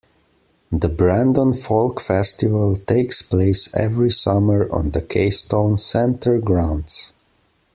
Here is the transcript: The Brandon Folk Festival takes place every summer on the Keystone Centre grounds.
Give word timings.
The 0.71 0.89
Brandon 0.89 1.53
Folk 1.53 2.01
Festival 2.01 2.75
takes 2.75 3.21
place 3.21 3.71
every 3.75 4.09
summer 4.09 4.67
on 4.71 4.89
the 4.89 5.01
Keystone 5.03 5.77
Centre 5.77 6.39
grounds. 6.39 7.11